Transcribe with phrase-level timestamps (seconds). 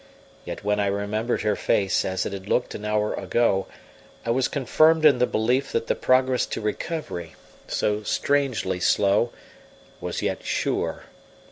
[0.45, 3.67] Yet when I remembered her face as it had looked an hour ago,
[4.25, 7.35] I was confirmed in the belief that the progress to recovery,
[7.67, 9.31] so strangely slow,
[9.99, 11.03] was yet sure.